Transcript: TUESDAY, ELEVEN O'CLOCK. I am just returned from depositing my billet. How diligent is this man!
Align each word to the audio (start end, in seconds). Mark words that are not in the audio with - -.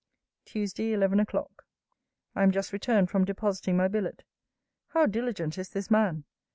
TUESDAY, 0.45 0.93
ELEVEN 0.93 1.19
O'CLOCK. 1.19 1.63
I 2.35 2.41
am 2.41 2.49
just 2.49 2.73
returned 2.73 3.11
from 3.11 3.23
depositing 3.23 3.77
my 3.77 3.87
billet. 3.87 4.23
How 4.87 5.05
diligent 5.05 5.59
is 5.59 5.69
this 5.69 5.91
man! 5.91 6.23